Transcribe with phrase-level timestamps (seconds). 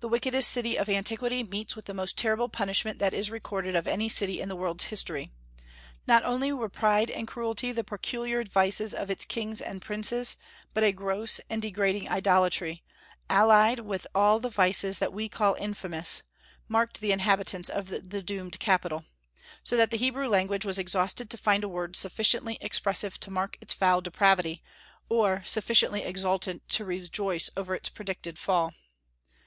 [0.00, 3.86] The wickedest city of antiquity meets with the most terrible punishment that is recorded of
[3.86, 5.30] any city in the world's history.
[6.06, 10.36] Not only were pride and cruelty the peculiar vices of its kings and princes,
[10.74, 12.84] but a gross and degrading idolatry,
[13.30, 16.20] allied with all the vices that we call infamous,
[16.68, 19.06] marked the inhabitants of the doomed capital;
[19.62, 23.56] so that the Hebrew language was exhausted to find a word sufficiently expressive to mark
[23.62, 24.62] its foul depravity,
[25.08, 28.74] or sufficiently exultant to rejoice over its predicted \fall.